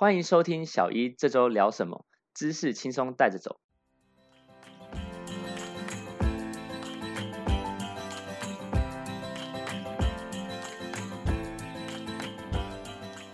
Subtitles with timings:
[0.00, 3.58] 欢迎收听小一这周聊什么，知识轻松带着走。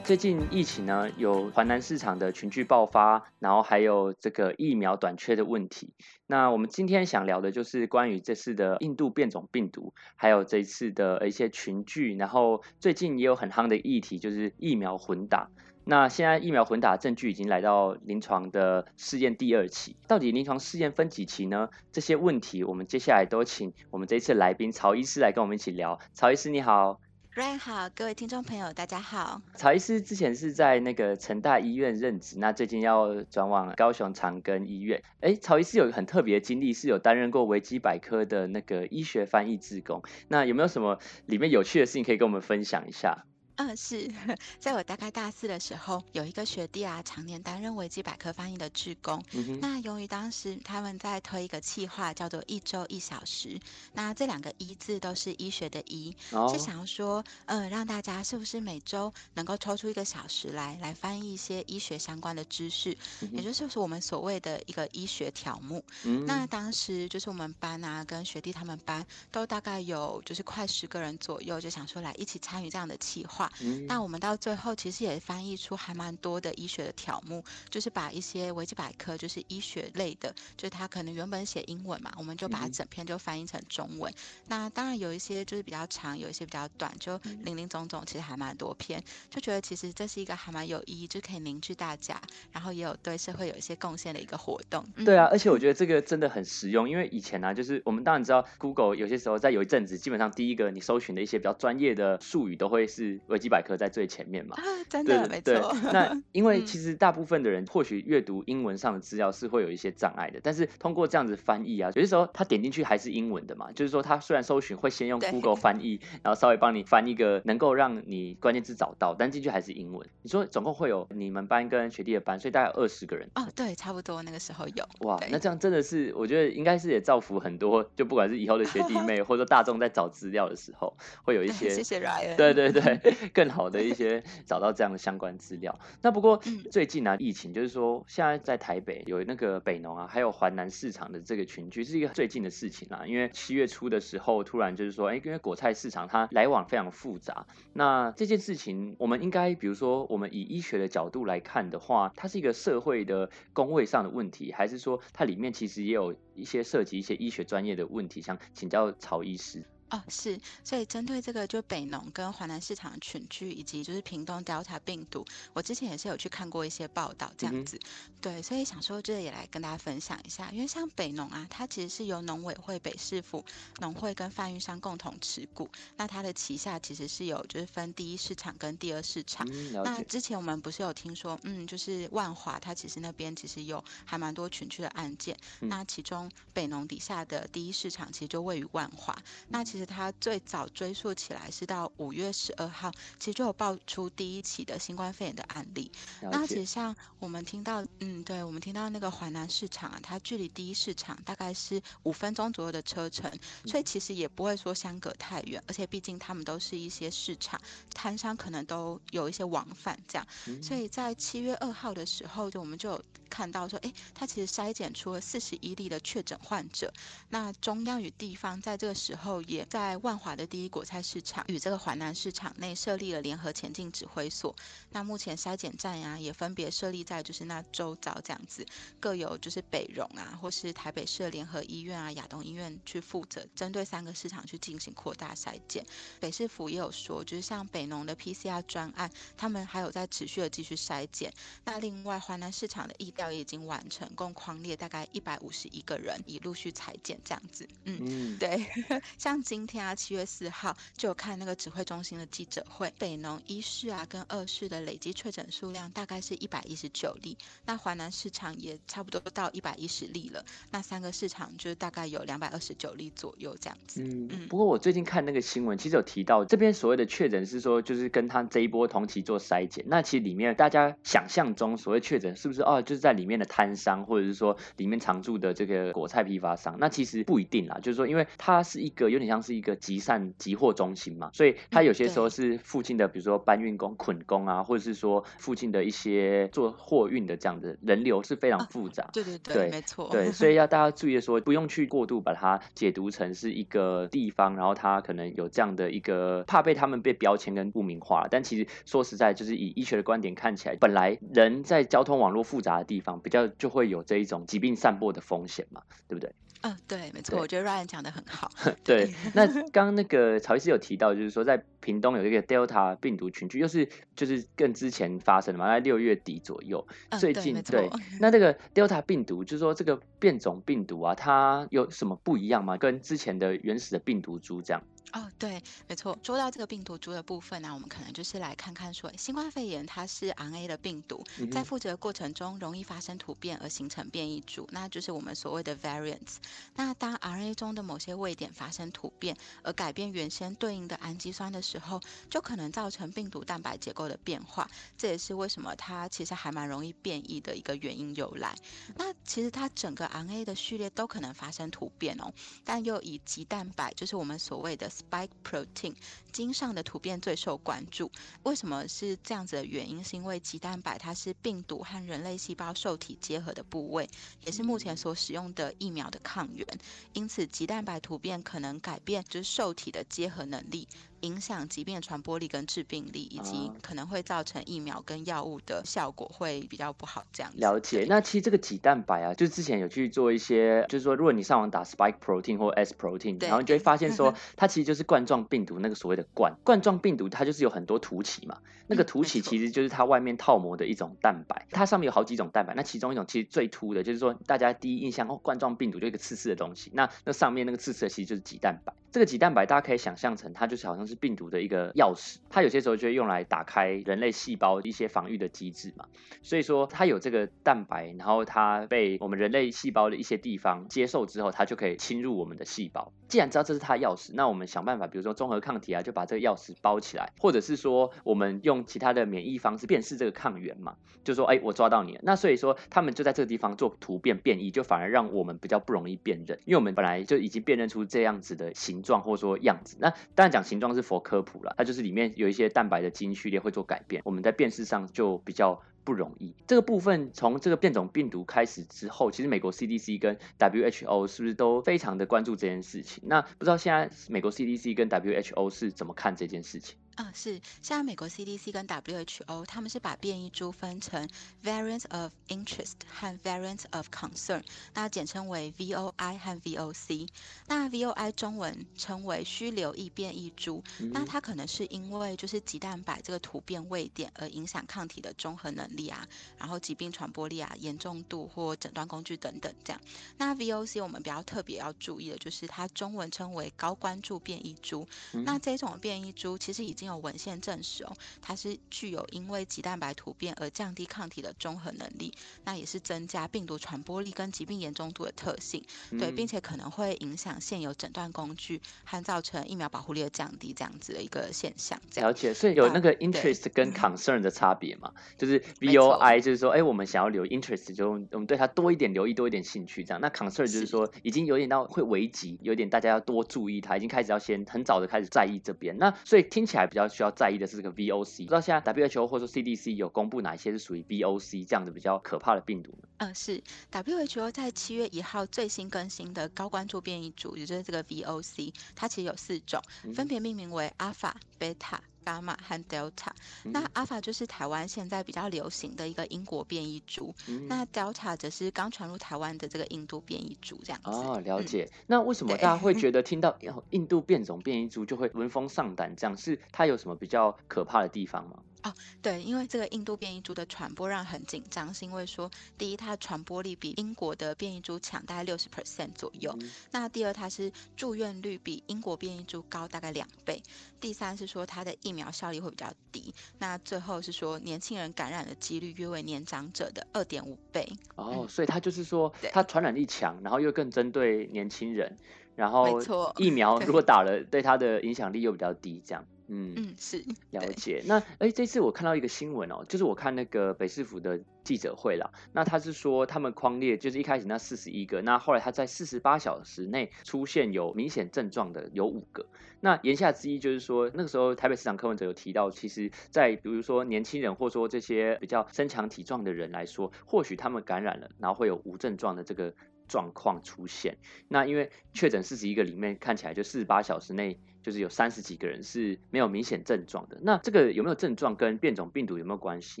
[0.02, 5.94] 最近疫情呢，有华南市场的群聚爆发，然后还有这个疫苗短缺的问题。
[6.26, 15.50] 那我们今天想聊的就是关于这次的印度变种病毒，还有这次的一些群聚，然后最近也有很夯的议题，就是疫苗混打。
[15.90, 21.70] 那现在疫苗混打证据已经来到临床的试验第二期，到底临床试验分几期呢？
[21.90, 25.98] 这些问题，我们接下来都请我们这一次来宾曹医师来跟我们一起聊。
[26.12, 27.00] 曹医师你好。
[27.34, 29.40] Ryan 好，各位听众朋友，大家好。
[29.54, 35.02] 曹医师之前是在那个成大医院任职，那最近要转往高雄长庚医院。
[35.20, 40.02] 哎，曹医师有很特别的经历，是有担任过维基百科的那个医学翻译志工。
[40.28, 43.24] 那有没有什么里面有趣的事情可以跟我们分享一下？
[43.58, 44.08] 嗯，是
[44.60, 49.20] 在我大概大四的时候，有一个学弟啊，常年担任维基百科翻译的志工。
[49.60, 53.58] 那由于当时他们在推一个计划，叫做一周一小时。
[53.92, 56.16] 那这两个“一”字都是医学的“医”，
[56.52, 62.96] 是想要说，嗯，让大家是不是每周能够抽出一个小时来，来翻译一些医学相关的知识，
[63.32, 65.84] 也就是我们所谓的一个医学条目。
[66.26, 73.47] 那当时就是我们班啊，跟学弟他们班都大概有就是快十个人左右，就想说来一起参与这样的计划。
[73.86, 84.12] 那我们到最后其实也翻译出还蛮多的医学的条目，就是把一些维基百科就是医学类的，就是它可能原本写英文嘛，我们就把它整篇就翻译成中文。
[84.46, 92.20] 那当然有一些就是比较长，有一些比较短，就零零总总其实还蛮多篇，就觉得其实这是一个还蛮有意义，就可以凝聚大家，
[92.52, 94.84] 然后也有对社会有一些贡献的一个活动。
[95.04, 103.20] 对啊，而且我觉得这个真的很实用，因为以前呢，就是我们当然知道 Google 有些时候在有一阵子，基本上第一个你搜寻的一些比较专业的术语都会是。
[103.38, 104.56] 维基百科在最前面嘛？
[104.90, 105.72] 真的没错。
[105.92, 113.70] 那 因为其实大部分的人或许阅读英文上的资料是会有一些障碍的，但是通过这样子翻译啊，有些时候他点进去还是英文的嘛。
[113.72, 120.04] 就是说，他虽然搜寻会先用 Google 翻译，然后稍微帮你翻一个能够让你关键字找到，但进去还是英文。
[120.22, 123.28] 你说总共会有你们班跟学弟的班，所以大概二十个人。
[123.36, 124.84] 哦，对，差不多那个时候有。
[125.06, 132.36] 哇，那这样真的是，我觉得应该是也造福很多，就不管是以后的学弟 妹，或者说大众在找资料的时候，会有一些谢谢 Ryan。
[132.36, 132.98] 对对对，
[133.28, 134.22] 更好的一些。
[134.46, 135.78] 找到这样的相关资料。
[136.00, 136.40] 那不过
[136.70, 143.04] 最近呢，疫情就是说，现在在台北有那个北农啊，还有环南市场的这个群聚，是一个最近的事情啦。
[143.06, 147.46] 因为七月初的时候，突然就是说，哎，因为果菜市场它来往非常复杂。
[147.72, 159.64] 那这件事情，我们应该比如说，我们以医学的角度来看的话，它是一个社会的工位上的问题，还是说它里面其实也有一些涉及一些医学专业的问题，想请教曹医师。
[159.90, 167.80] 哦，是，所以针对这个就北农跟华南市场群聚，以及就是屏东 Delta 病毒，我之前也是有去看过一些报道，这样子，
[168.20, 173.42] 对，所以想说这也来跟大家分享一下，因为像北农啊，它其实是由农委会、北市府
[173.80, 175.66] 农会跟贩运商共同持股，
[175.96, 179.48] 那它的旗下其实是有就是分第一市场跟第二市场。
[179.72, 189.16] 那之前我们不是有听说，嗯，就是万华，它其实那边其实有还蛮多群聚的案件，那其中北农底下的第一市场其实就位于万华，
[189.48, 189.77] 那其实。
[189.78, 192.90] 其实它最早追溯起来是到五月十二号，
[193.20, 195.88] 其实就有爆出第一起的新冠肺炎的案例。
[196.20, 203.30] 那其实像我们听到，嗯，对我们听到那个淮南市场啊，它距离第一市场大概是五分钟左右的车程，
[203.66, 205.62] 所以其实也不会说相隔太远。
[205.68, 207.60] 而且毕竟他们都是一些市场
[207.94, 210.26] 摊商，可能都有一些往返这样。
[210.60, 216.92] 所以在七月二号的时候，就我们就有看到说，哎，它其实筛检出了四十一例的确诊患者。
[217.28, 219.67] 那中央与地方在这个时候也。
[219.68, 224.54] 在万华的第一果菜市场与这个华南市场内设立了联合前进指挥所。
[224.90, 228.64] 那目前筛检站呀，也分别设立在就是那周遭这样子，
[228.98, 235.84] 各有就是北荣啊，或是台北市联合医院啊、亚东医院去负责，针对三个市场去进行扩大筛检。
[236.18, 241.32] 北市府也有说，就是像北农的 PCR 专案，他们还有在持续的继续筛检。
[241.64, 247.68] 那另外华南市场的疫调也已经完成，共框列大概一百五十一个人，已陆续裁剪这样子。
[247.84, 248.66] 嗯，对，
[249.18, 264.00] 像今今天啊，七月四号就有看那个指挥中心的记者会，北农一市啊跟二市的累积确诊数量大概是一百一十九例，那华南市场也差不多到一百一十例了，那三个市场就是大概有两百二十九例左右这样子。
[264.00, 264.46] 嗯嗯。
[264.46, 276.76] 不过我最近看那个新闻，其实有提到这边所谓的确诊是说，就是跟他这一波同期做筛检，那其实里面大家想象中所谓确诊是不是哦，就是在里面的摊商，或者是说里面常驻的这个果菜批发商。
[276.78, 289.08] 那其实不一定啦，就是说，因为它是一个有点像是一个集散集货中心嘛，所以它有些时候是附近的，比如说搬运工、捆工啊，或者是说附近的一些做货运的这样的人流是非常复杂。
[289.14, 290.10] 对对对，没错。
[290.10, 298.28] 对，所以要大家注意说，不用去过度把它解读成是一个地方，然后它可能有这样的一个怕被他们被标签跟不明化。
[298.30, 306.34] 但其实说实在，就是以医学的观点看起来，本来人在交通网络复杂的地方，比较就会有这一种疾病散播的风险嘛，对不对？
[306.62, 308.50] 嗯，对，没错，我觉得 Ryan 讲的很好。
[308.82, 316.86] 对，那刚刚那个曹医师有提到，就是说在屏东有一个 Delta 病毒群聚，又是就是更之前发生的嘛，在六月底左右，
[317.18, 317.88] 最近对。
[318.20, 322.76] 那这个 Delta 病毒，就是说这个变种病毒啊，它有什么不一样吗？
[322.76, 324.82] 跟之前的原始的病毒株这样？
[325.12, 326.18] 哦，对，没错。
[326.22, 336.36] 说到这个病毒株的部分呢，我们可能就是来看看说，新冠肺炎它是 RNA 的病毒，在复制的过程中容易发生突变而形成变异株，那就是我们所谓的 variants。
[336.74, 344.70] 那当 RNA 中的某些位点发生突变而改变原先对应的氨基酸的时候，就可能造成病毒蛋白结构的变化。
[344.98, 348.54] 这也是为什么它其实还蛮容易变异的一个原因由来。
[348.96, 352.30] 那其实它整个 RNA 的序列都可能发生突变哦，
[352.62, 354.90] 但又以棘蛋白，就是我们所谓的。
[354.98, 355.94] Spike protein
[356.32, 358.10] 经上的突变最受关注，
[358.42, 360.02] 为什么是这样子的原因？
[360.02, 364.08] 是因为棘蛋白它是病毒和人类细胞受体结合的部位，
[364.44, 366.66] 也是目前所使用的疫苗的抗原，
[367.12, 370.86] 因此棘蛋白突变可能改变就是受体的结合能力。
[371.20, 377.24] 影响疾病传播力跟致病力，以及可能会造成疫苗跟药物的效果会比较不好。
[377.32, 378.06] 这样了解。
[378.08, 388.58] 那其实这个脊蛋白啊，就之前有去做一些，就是说，如果你上网打 spike protein 或 s protein，然后你就会发现说，它其实就是冠状病毒那个所谓的冠冠状病毒，它就是有很多突起嘛。
[388.90, 392.74] 那个突起其实就是它外面套膜的一种蛋白，它上面有好几种蛋白。
[392.74, 396.90] 那其中一种其实最突的，就是说大家第一印象哦，冠状病毒就一个刺刺的东西。
[396.94, 398.94] 那那上面那个刺刺的其实就是脊蛋白。
[399.10, 406.04] 这个脊蛋白大家可以想象成，它就是好像是病毒的一个钥匙，它有些时候就会用来打开人类细胞一些防御的机制嘛。
[406.42, 413.12] 所以说它有这个蛋白，然后它被我们人类细胞的一些地方接受之后，它就可以侵入我们的细胞。
[413.28, 422.20] 既然知道这是它的钥匙，那我们想办法，比如说综合抗体啊，就把这个钥匙包起来，或者是说我们用其他的免疫方式辨识这个抗原嘛，就说哎，我抓到你了。
[422.22, 428.97] 那所以说他们就在这个地方做突变变异，就反而让我们比较不容易辨认，因为我们本来就已经辨认出这样子的形。
[428.98, 436.52] 形状或者说样子，那当然讲形状是佛科普了，它就是里面有一些蛋白的基因序列会做改变，我们在辨识上就比较不容易。
[436.66, 443.22] 这个部分从这个变种病毒开始之后，其实美国 CDC 跟 WHO 是不是都非常的关注这件事情？
[443.28, 446.98] 那不知道现在美国 CDC 跟 WHO 是怎么看这件事情？
[447.18, 451.28] 啊，是，现在美国 CDC 跟 WHO 他们是把变异株分成
[451.64, 454.62] variants of interest 和 variants of concern，
[454.94, 457.28] 那简称为 VOI 和 VOC。
[457.66, 460.80] 那 VOI 中文称为需留意变异株，
[461.12, 466.24] 那它可能是因为就是棘蛋白这个突变位点而影响抗体的中和能力啊，
[466.56, 470.00] 然后疾病传播力啊、严重度或诊断工具等等这样。
[470.36, 482.32] 那 VOC 我们比较特别要注意的就是它中文称为高关注变异株，那这种变异株其实已经有文献证实哦，它是具有因为棘蛋白突变而降低抗体的综合能力，
[482.64, 492.00] 那也是增加病毒传播力跟疾病严重度的特性，对，并且可能会影响现有诊断工具和造成疫苗保护力的降低这样子的一个现象。
[492.14, 495.12] 了解，所以有那个 interest 跟 concern 的差别嘛？
[495.36, 500.20] 就是 VOI 就是说，哎，我们想要留 interest，就我们对它多一点留意，多一点兴趣这样。
[500.20, 505.96] 那 concern 就是说，已经有点到会危急，有点大家要多注意它，已经开始要先很早的开始在意这边。
[505.98, 506.97] 那所以听起来比较。
[507.06, 513.08] 需要在意的是这个 VOC，不知道现在 WHO 或者说 CDC 有公布哪一些是属于 VOC 这样的比较可怕的病毒呢？
[513.18, 513.62] 嗯，是
[513.92, 519.82] WHO 在七月一号最新更新的高关注变异株，也就是这个 VOC，它其实有四种，
[520.14, 521.98] 分别命名为 Alpha、Beta。
[522.24, 523.30] 伽马和 Delta，
[523.64, 527.34] 那 Alpha 就是台湾现在比较流行的一个英国变异株，
[527.68, 531.10] 那 Delta 则是刚传入台湾的这个印度变异株，这样子。
[531.10, 531.90] 哦，了解。
[532.06, 533.56] 那为什么大家会觉得听到
[533.90, 536.14] 印度变种变异株就会闻风丧胆？
[536.16, 538.62] 这样是它有什么比较可怕的地方吗？
[538.84, 546.52] 哦，对，因为这个印度变异株的传播让很紧张，是因为说，第一，它的传播力比英国的变异株强大概六十 percent 左右；
[546.92, 550.62] 那第二，它是住院率比英国变异株高大概两倍；
[551.00, 557.84] 第三是说它的疫苗效力会比较低；那最后是说年轻人感染的几率约为年长者的二点五倍。
[558.14, 562.16] 哦，所以它就是说，它传染力强，然后又更针对年轻人，
[562.54, 563.00] 然后
[563.38, 566.24] 疫苗如果打了，对它的影响力又比较低，这样。
[566.48, 568.02] 嗯嗯，是了解。
[568.06, 579.46] 那哎，这次我看到一个新闻哦，就是我看那个北市府的记者会啦，那他是说他们框列就是一开始那四十一个，那后来他在四十八小时内出现有明显症状的有五个。
[579.80, 589.74] 那言下之意就是说，那个时候台北市长柯文哲有提到，其实，在比如说年轻人或说这些比较身强体壮的人来说，或许他们感染了，然后会有无症状的这个
[590.08, 591.18] 状况出现。
[591.46, 594.58] 那因为确诊四十一个里面，看起来就四十八小时内。
[594.88, 600.00] 就是有三十几个人是没有明显症状的，那这个有没有症状跟变种病毒有没有关系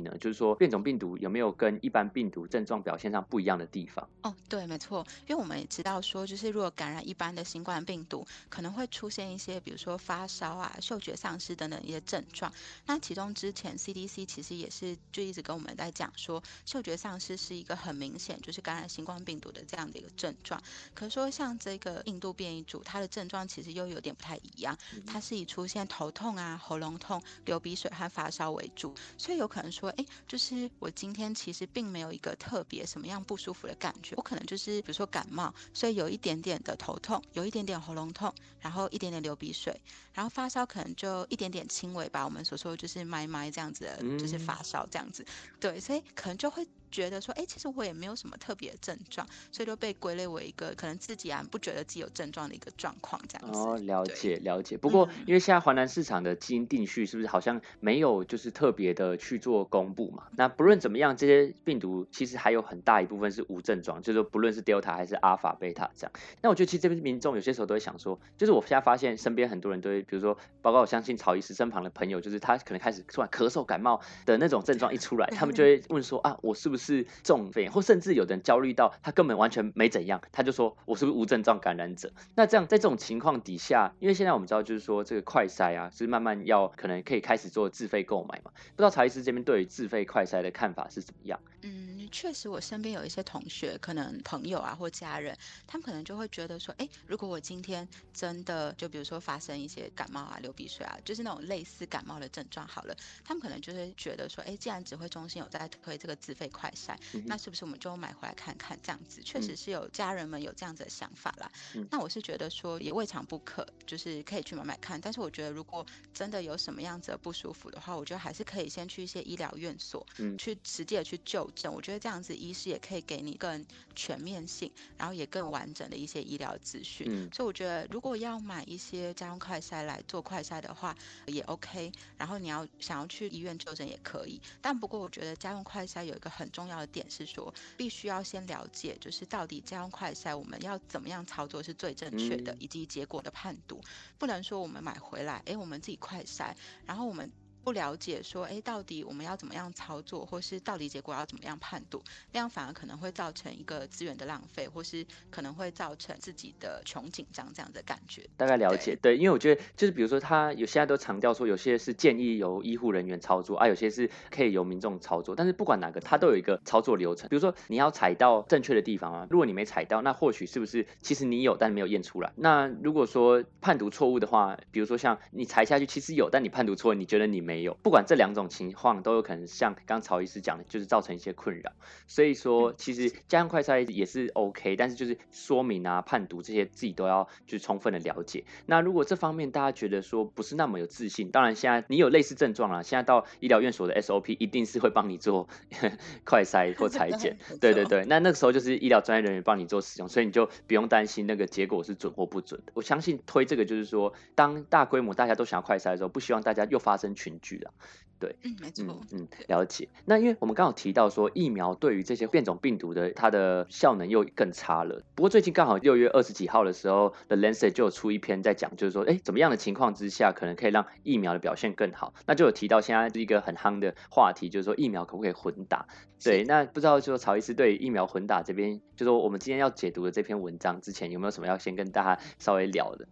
[0.00, 0.16] 呢？
[0.18, 4.08] 就是说变种病毒有没有跟一般病毒症状表现上不一样的地方？
[4.22, 12.50] 哦，对，没错，因为我们也知道说，就是如果感染一般的新冠病毒，可能会出现一些比如说发烧啊、嗅觉丧失等等一些症状。
[12.86, 20.58] 那其中之前 CDC 其实也是就一直跟我们在讲说，嗅觉丧失是一个很明显就是感染新冠病毒的这样的一个症状。
[20.94, 24.77] 可是说像这个印度变异株，它的症状其实又有点不太一样。
[25.06, 25.20] 它。
[25.28, 39.78] 是以出现头痛啊、喉咙痛、流鼻水和发烧为主，所以有可能说，哎，就是我今天其实并没有一个特别什么样不舒服的感觉，我可能就是比如说感冒，所以有一点点的头痛，有一点点喉咙痛，然后一点点流鼻水，
[40.14, 45.26] 然后发烧可能就一点点轻微吧，我们所说就是麦麦这样子的，就是发烧这样子，
[45.60, 46.66] 对，所以可能就会。
[46.90, 53.58] 觉得说，哎，其实我也没有什么特别的症状，所以就被归类为一个可能自己啊不觉得自己有症状的一个状况这样子。
[53.58, 54.76] 哦，了解了解。
[54.76, 60.24] 不过因为现在华南市场的基因定序是不是好像没有就是特别的去做公布嘛？
[60.36, 66.12] 那不论怎么样，这些病毒其实还有很大一部分是无症状，就是说不论是 Delta 还是阿尔法、贝塔这样。
[66.42, 76.77] 那我觉得其实这边民众有些时候都会想说，就是我现在发现身边很多人都会，比如说，包括我相信曹医师身旁的朋友，就是他可能开始突然咳嗽、感冒的那种症状一出来，他们就会问说啊，我是不是
[77.22, 77.52] 中？
[77.72, 82.12] 或甚至有的人焦虑到他根本完全没怎样，他就说我是不是无症状感染者？
[82.34, 88.50] 那这样在这种情况底下，因为现在我们知道就是说这个快筛啊，是慢慢要可能可以开始做自费购买嘛？
[88.54, 91.40] 不知道曹医师这边对于自费快筛的看法是怎么样？
[91.62, 102.94] 嗯，确实我身边有一些同学，可能朋友啊或家人，他们可能就会觉得说，哎，如果我今天真的就比如说发生一些感冒啊、流鼻水啊，就是那种类似感冒的症状好了，
[103.24, 106.96] 他们可能就是觉得说，哎，既然指挥中心有在推这个自费快筛，
[107.26, 109.22] 那是不是我们就买回来看看这样子？
[109.22, 111.50] 确实是有家人们有这样子的想法啦。
[111.90, 115.00] 那我是觉得说也未尝不可，就是可以去买买看。
[115.00, 121.72] 但是我觉得如果真的有什么样子的不舒服的话，我觉得还是可以先去一些医疗院所，嗯，去实际的去就诊。
[121.72, 127.06] 我觉得这样子医师也可以给你更全面性，然后也更完整的一些医疗资讯。
[127.10, 130.96] 嗯，所以我觉得如果要买一些家用快筛来做快筛的话，
[131.26, 131.90] 也 OK。
[132.16, 134.40] 然后你要想要去医院就诊也可以。
[134.60, 137.54] 但不过我觉得家用快筛有一个很重要的点是说。
[137.76, 143.80] 必须要先了解，就是到底这样快筛我们要怎么样操作是最正确的，以及结果的判读，
[144.18, 146.52] 不能说我们买回来，哎，我们自己快筛，
[146.84, 147.30] 然后我们。
[147.68, 158.26] 不了解说，哎，到底我们要怎么样操作，或是到底结果要怎么样判读，那样反而可能会造成一个资源的浪费，或是可能会造成自己的穷紧张这样的感觉。
[158.38, 167.28] 大概了解，对，因为我觉得就是比如说，他有现在都强调说，有些是建议由医护人员操作，啊，有些是可以由民众操作，但是不管哪个，它都有一个操作流程。
[167.28, 172.32] 比如说你要踩到正确的地方啊，如果你没踩到，那或许是不是其实你有，但没有验出来。
[172.36, 181.72] 那如果说判读错误的话，比如说像你踩下去其实有，但你判读错，你觉得你没有，不管这两种情况都有可能像刚曹医师讲的，就是造成一些困扰。
[182.06, 188.44] 所以说，其实加上快筛也是 OK，但是就是说明啊、判读这些自己都要去充分的了解。
[188.66, 195.48] 那如果这方面大家觉得说不是那么有自信，当然现在你有类似症状了，现在到医疗院所的 SOP 一定是会帮你做
[196.24, 197.36] 快筛或裁剪。
[197.60, 202.72] 对对对，那那个时候就是医疗专业人员帮你做使用，所以你就不用担心那个结果是准或不准的。
[202.74, 207.72] 我相信推这个就是说，当大规模大家都想要快筛的时候，不希望大家又发生群聚了。
[208.20, 209.88] 对，嗯，没错，嗯，了解。
[210.04, 215.04] 那因为我们刚好提到说，疫苗对于这些变种病毒的它的效能又更差了。
[215.14, 222.12] 不过最近刚好六月二十几号的时候，The Lancet 就有出一篇在讲，就是说，哎，怎么样的情况之下可能可以让疫苗的表现更好？
[222.26, 225.86] 那就有提到现在是一个很夯的话题，就是说疫苗可不可以混打？
[226.20, 233.06] 对，那不知道就曹医师对疫苗混打这边，就说我们今天要解读的这篇文章之前，有没有什么要先跟大家稍微聊的？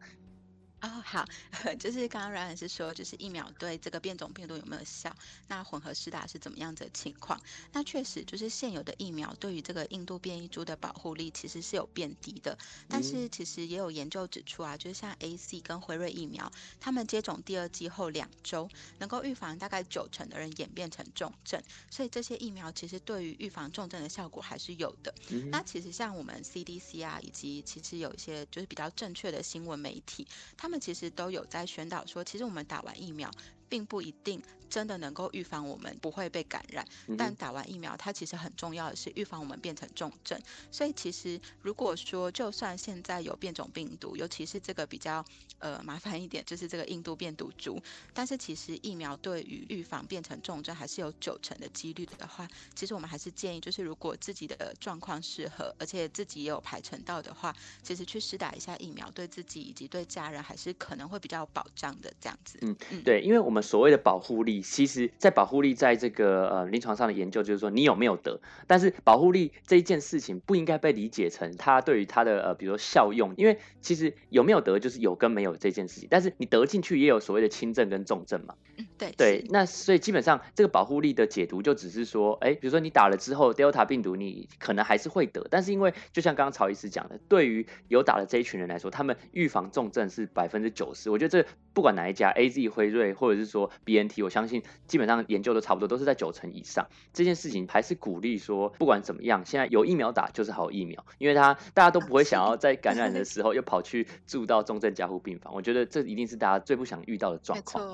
[0.86, 1.24] 哦，好，
[1.80, 5.12] 就是刚刚阮老师说，就是疫苗对这个变种病毒有没有效？
[5.48, 7.40] 那混合施打是怎么样子的情况？
[7.72, 12.56] 那确实就是现有的疫苗对于这个印度变异株的保护力其实是有变低的。
[12.88, 18.68] 但是其实也有研究指出啊，就是像 A C 跟辉瑞疫苗，他们接种第二剂后两周，
[19.00, 21.60] 能够预防大概九成的人演变成重症。
[21.90, 25.12] 所以这些疫苗其实对于预防重症的效果还是有的。
[25.50, 30.24] 那其实像我们 C D C 啊，以及其实有一些就是比较正确的新闻媒体，
[30.56, 33.30] 他们其实都有在宣导说，其实我们打完疫苗。
[33.68, 36.84] 并不一定真的能够预防我们不会被感染，
[37.16, 40.38] 但打完疫苗，它其实很重要的是预防我们变成重症。
[40.72, 45.24] 所以其实如果说就算现在有变种病毒，尤其是这个比较
[45.60, 47.80] 呃麻烦一点，就是这个印度变毒株，
[48.12, 57.54] 但是其实疫苗对于预防变成重症还是有九成的几率的话，其实我们还是建议，就是如果自己的状况适合，而且自己也有排程到的话，
[57.84, 62.58] 其实去施打一下疫苗，对自己以及对家人还是可能会比较有保障的这样子。
[62.62, 63.55] 嗯嗯，对，因为我们。
[63.56, 68.38] 们所谓的保护力，其实，在保护力在这个呃临床上的研究，就是说你有没有得。
[68.66, 76.08] 但是保护力这一件事情不应该被理解成它对于它的呃，比如说效用，因为其实有没有得就是有跟没有这件事情。
[76.10, 78.54] 但是你得进去也有所谓的轻症跟重症嘛。
[78.98, 91.10] 对对，那所以基本上这个保护力的解读就只是说，哎，比如说你打了之后，Delta 病毒你可能还是会得，但是因为就像刚刚曹医师讲的，对于有打的这一群人来说，他们预防重症是百分之九十。
[91.10, 96.86] 我觉得这不管哪一家，A Z 辉瑞或者是说 B N T，我相信基本上研究都差不多，都是在九成以上。
[97.12, 105.54] 这件事情还是鼓励说，不管怎么样，现在有疫苗打就是好疫苗，因为他大家都不会想要在感染的时候又跑去住到重症加护病房。
[105.54, 107.84] 我觉得这一定是大家最不想遇到的状况。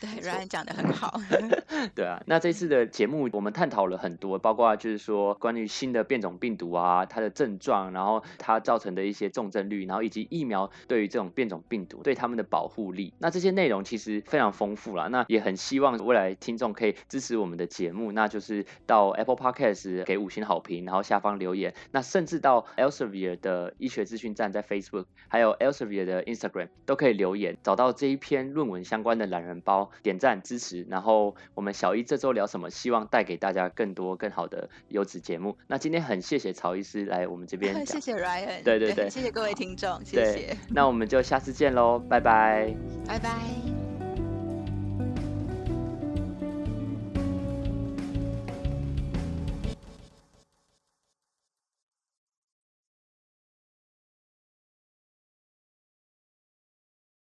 [0.00, 1.20] 没错，讲的很好。
[1.94, 13.12] 对啊，那这次的节目我们探讨了很多，包括就是说关于新的变种病毒啊，它的症状，然后它造成的一些重症率，然后以及疫苗对于这种变种病毒对他们的保护力。
[13.18, 35.56] 那这些内容其实非常丰富了，那也很希望未来听众可以支持我们的节目，那就是到 Apple Podcast 给五星好评，然后下方留言，那甚至到 Elsevier 的医学资讯站在 Facebook，还有 Elsevier 的 Instagram 都可以留言，找到这一篇论文相关的懒人包，点赞支持，然后我们小一这周聊什么，希望带给大家更多更好的优质节目。
[35.66, 42.74] 那今天很谢谢曹医师来我们这边， 谢谢 Ryan，对对对，谢谢各位听众，谢谢，那我们就下次见喽，拜拜。
[43.06, 43.87] 拜拜。